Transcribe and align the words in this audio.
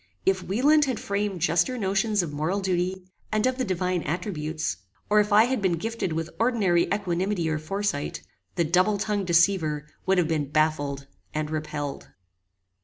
If 0.25 0.41
Wieland 0.41 0.85
had 0.85 0.99
framed 0.99 1.41
juster 1.41 1.77
notions 1.77 2.23
of 2.23 2.33
moral 2.33 2.59
duty, 2.59 3.03
and 3.31 3.45
of 3.45 3.59
the 3.59 3.63
divine 3.63 4.01
attributes; 4.01 4.77
or 5.11 5.19
if 5.19 5.31
I 5.31 5.43
had 5.43 5.61
been 5.61 5.73
gifted 5.73 6.11
with 6.13 6.31
ordinary 6.39 6.85
equanimity 6.91 7.47
or 7.51 7.59
foresight, 7.59 8.23
the 8.55 8.63
double 8.63 8.97
tongued 8.97 9.27
deceiver 9.27 9.85
would 10.07 10.17
have 10.17 10.27
been 10.27 10.49
baffled 10.49 11.05
and 11.35 11.51
repelled. 11.51 12.07